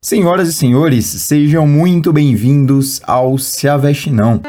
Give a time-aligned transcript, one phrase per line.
[0.00, 4.40] Senhoras e senhores, sejam muito bem-vindos ao Se Aveste Não.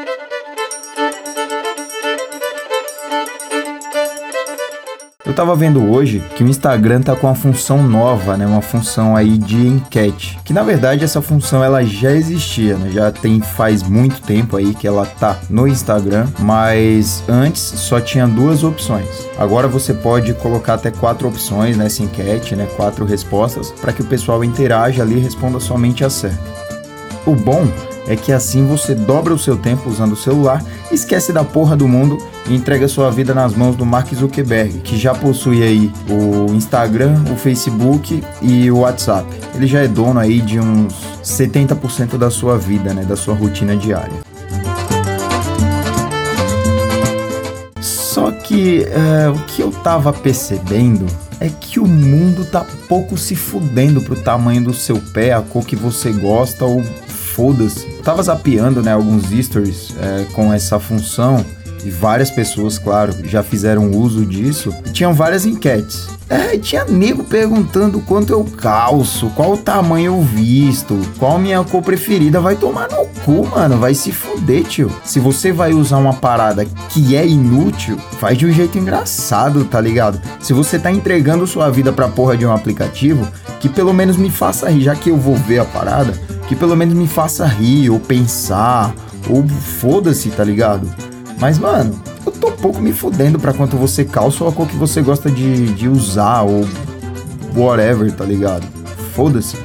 [5.30, 8.44] Eu tava vendo hoje que o Instagram tá com uma função nova, né?
[8.44, 10.36] Uma função aí de enquete.
[10.44, 12.90] Que na verdade essa função ela já existia, né?
[12.90, 18.26] Já tem faz muito tempo aí que ela tá no Instagram, mas antes só tinha
[18.26, 19.06] duas opções.
[19.38, 22.66] Agora você pode colocar até quatro opções nessa enquete, né?
[22.74, 26.69] Quatro respostas para que o pessoal interaja ali e responda somente a certa.
[27.26, 27.66] O bom
[28.06, 31.86] é que assim você dobra o seu tempo usando o celular, esquece da porra do
[31.86, 32.18] mundo
[32.48, 37.22] e entrega sua vida nas mãos do Mark Zuckerberg, que já possui aí o Instagram,
[37.30, 39.26] o Facebook e o WhatsApp.
[39.54, 43.76] Ele já é dono aí de uns 70% da sua vida, né, da sua rotina
[43.76, 44.20] diária.
[47.80, 51.06] Só que é, o que eu tava percebendo
[51.38, 55.64] é que o mundo tá pouco se fudendo pro tamanho do seu pé, a cor
[55.64, 56.82] que você gosta ou
[57.40, 57.86] foda-se.
[58.04, 61.42] Tava zapeando, né, alguns stories é, com essa função
[61.82, 64.74] e várias pessoas, claro, já fizeram uso disso.
[64.84, 66.06] E tinham várias enquetes.
[66.28, 71.82] É, tinha nego perguntando quanto eu calço, qual o tamanho eu visto, qual minha cor
[71.82, 72.40] preferida.
[72.40, 73.78] Vai tomar no cu, mano.
[73.78, 74.92] Vai se fuder, tio.
[75.02, 79.80] Se você vai usar uma parada que é inútil, faz de um jeito engraçado, tá
[79.80, 80.20] ligado?
[80.40, 83.26] Se você tá entregando sua vida pra porra de um aplicativo,
[83.58, 86.12] que pelo menos me faça rir, já que eu vou ver a parada
[86.50, 88.92] que pelo menos me faça rir ou pensar,
[89.28, 90.92] ou foda-se, tá ligado?
[91.38, 91.94] Mas, mano,
[92.26, 95.30] eu tô pouco me fudendo pra quanto você calça ou a cor que você gosta
[95.30, 96.66] de, de usar, ou
[97.54, 98.66] whatever, tá ligado?
[99.14, 99.56] Foda-se.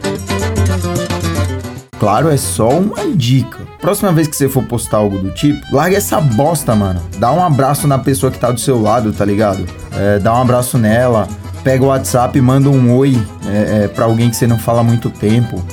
[1.98, 3.62] Claro, é só uma dica.
[3.82, 7.02] Próxima vez que você for postar algo do tipo, larga essa bosta, mano.
[7.18, 9.66] Dá um abraço na pessoa que tá do seu lado, tá ligado?
[9.92, 11.28] É, dá um abraço nela.
[11.64, 14.82] Pega o WhatsApp e manda um oi é, é, pra alguém que você não fala
[14.82, 15.66] há muito tempo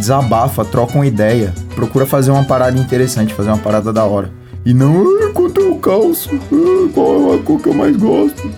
[0.00, 4.32] desabafa, troca uma ideia, procura fazer uma parada interessante, fazer uma parada da hora.
[4.64, 8.50] E não, ah, quanto eu calço, ah, qual é a cor que eu mais gosto.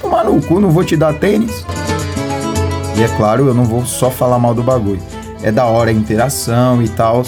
[0.00, 1.64] Tomar no cu, não vou te dar tênis.
[2.96, 5.02] E é claro, eu não vou só falar mal do bagulho.
[5.42, 7.22] É da hora a interação e tal.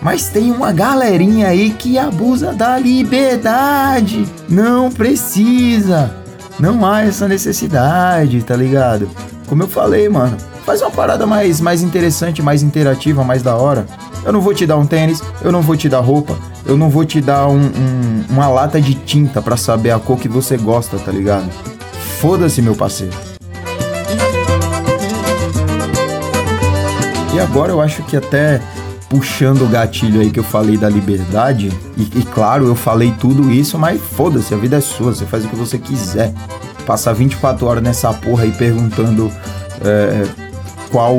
[0.00, 4.26] Mas tem uma galerinha aí que abusa da liberdade.
[4.48, 6.14] Não precisa.
[6.58, 9.10] Não há essa necessidade, tá ligado?
[9.46, 10.36] Como eu falei, mano.
[10.66, 13.86] Faz uma parada mais, mais interessante, mais interativa, mais da hora.
[14.24, 16.90] Eu não vou te dar um tênis, eu não vou te dar roupa, eu não
[16.90, 20.56] vou te dar um, um, uma lata de tinta para saber a cor que você
[20.56, 21.48] gosta, tá ligado?
[22.18, 23.14] Foda-se, meu parceiro.
[27.32, 28.60] E agora eu acho que até
[29.08, 33.52] puxando o gatilho aí que eu falei da liberdade, e, e claro, eu falei tudo
[33.52, 36.32] isso, mas foda-se, a vida é sua, você faz o que você quiser.
[36.84, 39.30] Passar 24 horas nessa porra aí perguntando.
[39.84, 40.45] É,
[40.96, 41.18] qual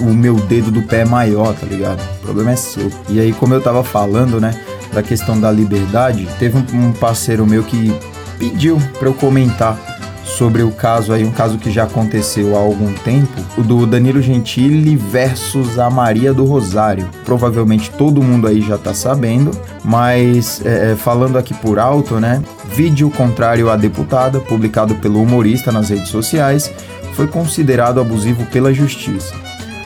[0.00, 2.00] o meu dedo do pé é maior, tá ligado?
[2.00, 2.90] O problema é seu.
[3.06, 4.58] E aí, como eu tava falando, né,
[4.94, 7.94] da questão da liberdade, teve um, parceiro meu que
[8.38, 9.78] pediu para eu comentar
[10.24, 14.22] sobre o caso aí, um caso que já aconteceu há algum tempo, o do Danilo
[14.22, 17.06] Gentili versus a Maria do Rosário.
[17.26, 19.50] Provavelmente todo mundo aí já tá sabendo,
[19.84, 22.42] mas é, é falando aqui por alto, né?
[22.72, 26.72] Vídeo contrário à deputada, publicado pelo humorista nas redes sociais,
[27.20, 29.34] foi considerado abusivo pela justiça.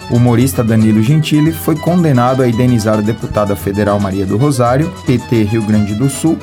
[0.08, 5.42] O humorista Danilo Gentili foi condenado a indenizar a deputada federal Maria do Rosário, PT
[5.42, 6.38] Rio Grande do Sul,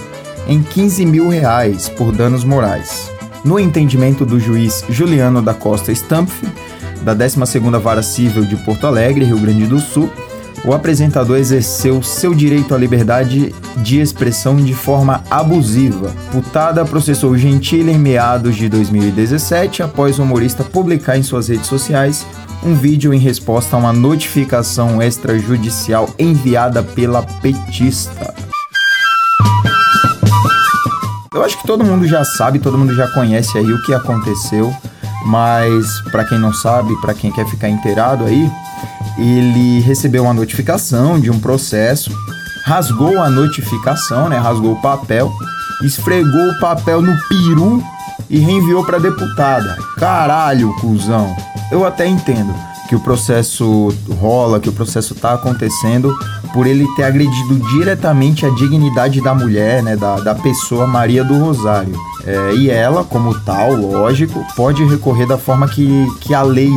[0.49, 3.09] em 15 mil reais por danos morais.
[3.45, 6.43] No entendimento do juiz Juliano da Costa Stampf,
[7.03, 10.11] da 12ª Vara Civil de Porto Alegre, Rio Grande do Sul,
[10.63, 16.11] o apresentador exerceu seu direito à liberdade de expressão de forma abusiva.
[16.31, 22.25] Putada processou Gentili em meados de 2017 após o humorista publicar em suas redes sociais
[22.63, 28.33] um vídeo em resposta a uma notificação extrajudicial enviada pela petista.
[31.33, 34.71] Eu acho que todo mundo já sabe, todo mundo já conhece aí o que aconteceu,
[35.25, 38.51] mas para quem não sabe, para quem quer ficar inteirado aí,
[39.17, 42.11] ele recebeu uma notificação de um processo,
[42.65, 44.37] rasgou a notificação, né?
[44.37, 45.31] Rasgou o papel,
[45.83, 47.83] esfregou o papel no peru
[48.29, 49.77] e reenviou para deputada.
[49.97, 51.35] Caralho, cuzão.
[51.71, 52.53] Eu até entendo
[52.87, 53.87] que o processo
[54.19, 56.13] rola, que o processo tá acontecendo
[56.53, 61.37] por ele ter agredido diretamente a dignidade da mulher, né, da, da pessoa Maria do
[61.37, 61.93] Rosário.
[62.25, 66.71] É, e ela, como tal, lógico, pode recorrer da forma que, que a lei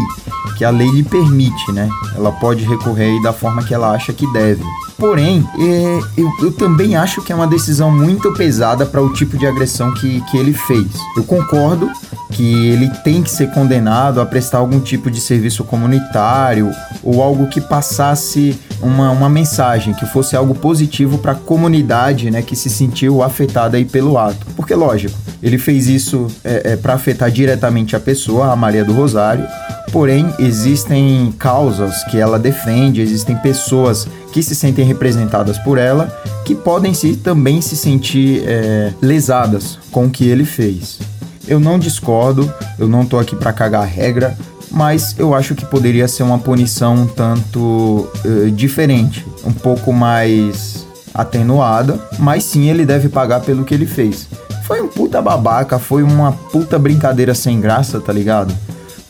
[0.56, 1.88] que a lei lhe permite, né?
[2.14, 4.62] Ela pode recorrer da forma que ela acha que deve.
[4.96, 9.37] Porém, é, eu, eu, também acho que é uma decisão muito pesada para o tipo
[9.37, 10.87] de agressão que, que ele fez.
[11.17, 11.91] Eu concordo
[12.31, 16.70] que ele tem que ser condenado a prestar algum tipo de serviço comunitário
[17.02, 22.43] ou algo que passasse uma, uma mensagem, que fosse algo positivo para a comunidade né,
[22.43, 24.46] que se sentiu afetada aí pelo ato.
[24.56, 28.93] Porque, lógico, ele fez isso é, é, para afetar diretamente a pessoa, a Maria do
[28.93, 29.46] Rosário,
[29.94, 36.12] porém existem causas que ela defende, existem pessoas que se sentem representadas por ela
[36.44, 40.99] que podem se, também se sentir é, lesadas com o que ele fez.
[41.46, 44.37] Eu não discordo, eu não tô aqui para cagar a regra,
[44.69, 50.85] mas eu acho que poderia ser uma punição um tanto uh, diferente, um pouco mais
[51.14, 54.26] atenuada, mas sim ele deve pagar pelo que ele fez.
[54.64, 58.52] Foi um puta babaca, foi uma puta brincadeira sem graça, tá ligado?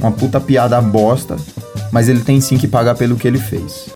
[0.04, 1.34] Uma puta piada bosta,
[1.90, 3.86] mas ele tem sim que pagar pelo que ele fez.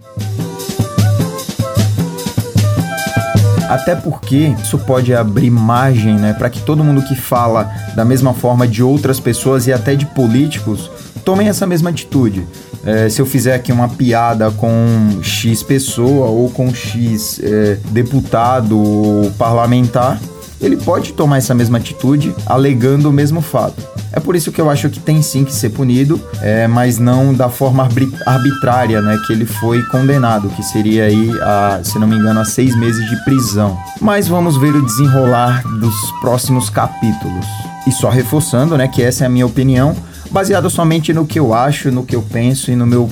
[3.69, 8.33] Até porque isso pode abrir margem, né, para que todo mundo que fala da mesma
[8.33, 10.91] forma de outras pessoas e até de políticos
[11.27, 12.47] tomem essa mesma atitude.
[12.87, 18.79] É, se eu fizer aqui uma piada com X pessoa ou com X é, deputado
[18.79, 20.19] ou parlamentar,
[20.61, 23.83] ele pode tomar essa mesma atitude alegando o mesmo fato.
[24.13, 27.33] É por isso que eu acho que tem sim que ser punido, é, mas não
[27.35, 27.87] da forma
[28.27, 32.45] arbitrária, né, que ele foi condenado, que seria aí, a, se não me engano, a
[32.45, 33.79] seis meses de prisão.
[34.01, 37.47] Mas vamos ver o desenrolar dos próximos capítulos.
[37.87, 39.95] E só reforçando, né, que essa é a minha opinião,
[40.31, 43.11] baseada somente no que eu acho, no que eu penso e no meu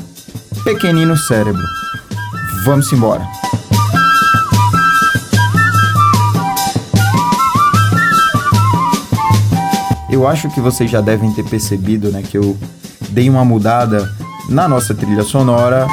[0.65, 1.63] pequenino cérebro.
[2.65, 3.27] Vamos embora.
[10.17, 12.57] Eu acho que vocês já devem ter percebido, né, que eu
[13.11, 14.11] dei uma mudada
[14.49, 15.87] na nossa trilha sonora.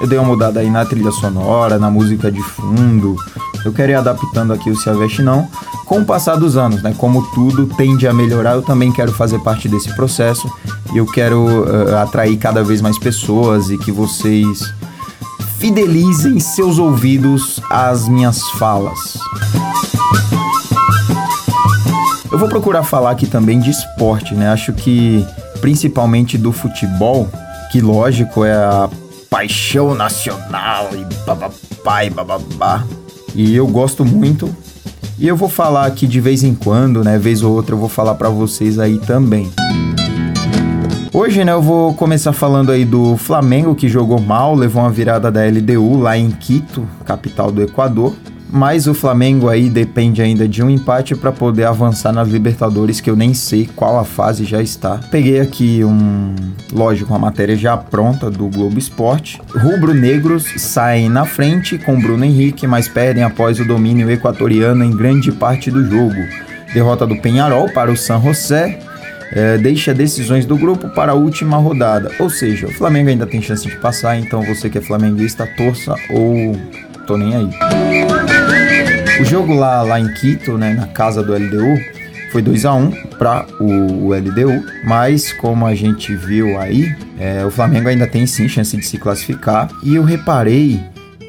[0.00, 3.14] Eu dei uma mudada aí na trilha sonora, na música de fundo.
[3.64, 5.46] Eu quero ir adaptando aqui o Se Aveste Não.
[5.86, 6.92] Com o passar dos anos, né?
[6.98, 10.52] Como tudo tende a melhorar, eu também quero fazer parte desse processo.
[10.92, 14.74] E eu quero uh, atrair cada vez mais pessoas e que vocês
[15.62, 19.16] fidelizem seus ouvidos às minhas falas.
[22.32, 24.48] Eu vou procurar falar aqui também de esporte, né?
[24.48, 25.24] Acho que
[25.60, 27.28] principalmente do futebol,
[27.70, 28.90] que lógico é a
[29.30, 32.84] paixão nacional e bababá e bababá.
[33.32, 34.52] E eu gosto muito.
[35.16, 37.20] E eu vou falar aqui de vez em quando, né?
[37.20, 39.48] Vez ou outra eu vou falar para vocês aí também.
[41.14, 45.30] Hoje, né, eu vou começar falando aí do Flamengo que jogou mal, levou uma virada
[45.30, 48.14] da LDU lá em Quito, capital do Equador.
[48.50, 53.10] Mas o Flamengo aí depende ainda de um empate para poder avançar nas Libertadores, que
[53.10, 55.00] eu nem sei qual a fase já está.
[55.10, 56.34] Peguei aqui um,
[56.72, 59.38] lógico, uma matéria já pronta do Globo Esporte.
[59.54, 65.30] Rubro-negros saem na frente com Bruno Henrique, mas perdem após o domínio equatoriano em grande
[65.30, 66.22] parte do jogo.
[66.72, 68.78] Derrota do Penharol para o San José
[69.32, 72.10] é, deixa decisões do grupo para a última rodada.
[72.18, 75.94] Ou seja, o Flamengo ainda tem chance de passar, então você que é flamenguista, torça
[76.10, 76.56] ou
[77.06, 77.50] tô nem aí.
[79.20, 81.78] O jogo lá, lá em Quito, né, na casa do LDU,
[82.30, 87.44] foi 2 a 1 para o, o, LDU, mas como a gente viu aí, é,
[87.44, 89.68] o Flamengo ainda tem sim chance de se classificar.
[89.82, 90.80] E eu reparei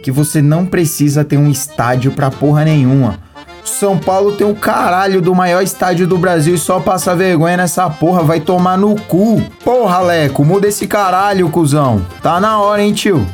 [0.02, 3.20] que você não precisa ter um estádio para porra nenhuma.
[3.64, 7.90] São Paulo tem o caralho do maior estádio do Brasil e só passa vergonha nessa
[7.90, 9.42] porra, vai tomar no cu.
[9.64, 12.06] Porra, Leco, muda esse caralho, cuzão.
[12.22, 13.26] Tá na hora, hein, tio?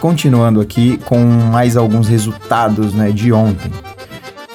[0.00, 3.72] Continuando aqui com mais alguns resultados, né, de ontem.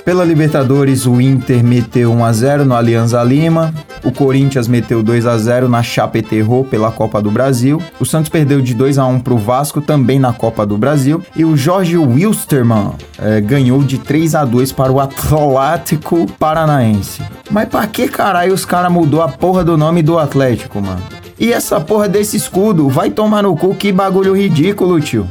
[0.06, 3.74] Pela Libertadores, o Inter meteu 1 a 0 no Alianza Lima.
[4.04, 7.82] O Corinthians meteu 2 a 0 na Chape Terror pela Copa do Brasil.
[8.00, 11.22] O Santos perdeu de 2 a 1 para o Vasco também na Copa do Brasil.
[11.36, 17.22] E o Jorge Wilstermann é, ganhou de 3 a 2 para o Atlético Paranaense.
[17.50, 21.02] Mas pra que caralho os caras mudou a porra do nome do Atlético, mano?
[21.40, 22.88] E essa porra desse escudo?
[22.88, 25.28] Vai tomar no cu, que bagulho ridículo, tio.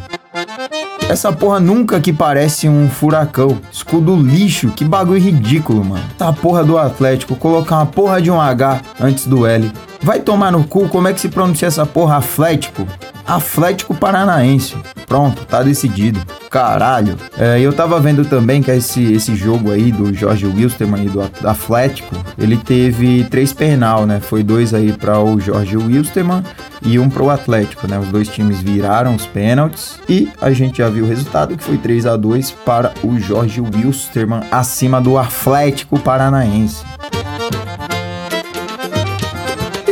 [1.11, 3.61] Essa porra nunca que parece um furacão.
[3.73, 6.05] Escudo lixo, que bagulho ridículo, mano.
[6.17, 9.73] Tá porra do Atlético, colocar uma porra de um H antes do L.
[10.01, 12.19] Vai tomar no cu, como é que se pronuncia essa porra?
[12.19, 12.87] Atlético?
[13.27, 14.77] Atlético Paranaense.
[15.05, 16.21] Pronto, tá decidido.
[16.51, 17.17] Caralho.
[17.39, 21.23] É, eu tava vendo também que esse, esse jogo aí do Jorge Wilstermann e do
[21.23, 24.19] Atlético, ele teve três penal, né?
[24.19, 26.43] Foi dois aí para o Jorge Wilstermann
[26.83, 28.01] e um pro Atlético, né?
[28.01, 31.79] Os dois times viraram os pênaltis e a gente já viu o resultado que foi
[31.79, 36.85] 3 a 2 para o Jorge Wilstermann acima do Atlético Paranaense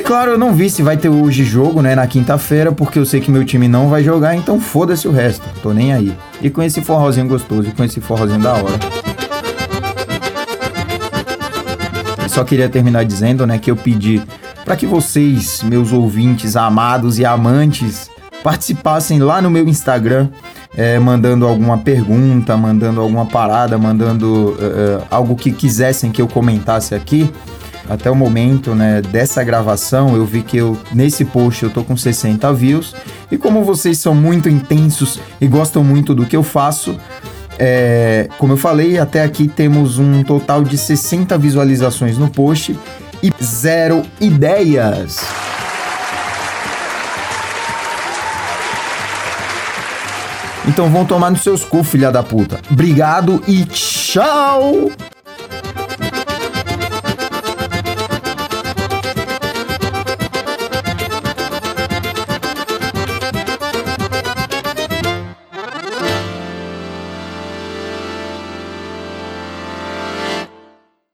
[0.09, 3.21] claro, eu não vi se vai ter hoje jogo, né, na quinta-feira, porque eu sei
[3.21, 6.17] que meu time não vai jogar, então foda-se o resto, tô nem aí.
[6.41, 8.79] E com esse forrozinho gostoso, e com esse forrozinho da hora.
[12.23, 14.23] Eu só queria terminar dizendo, né, que eu pedi
[14.65, 18.11] para que vocês, meus ouvintes amados e amantes,
[18.43, 20.29] participassem lá no meu Instagram,
[20.75, 26.95] é, mandando alguma pergunta, mandando alguma parada, mandando uh, algo que quisessem que eu comentasse
[26.95, 27.31] aqui.
[27.88, 31.97] Até o momento, né, dessa gravação, eu vi que eu nesse post eu tô com
[31.97, 32.95] 60 views
[33.30, 36.99] e como vocês são muito intensos e gostam muito do que eu faço,
[37.59, 42.78] é, como eu falei, até aqui temos um total de 60 visualizações no post
[43.23, 45.21] e zero ideias.
[50.68, 52.61] Então vão tomar nos seus cu, filha da puta.
[52.71, 54.90] Obrigado e tchau!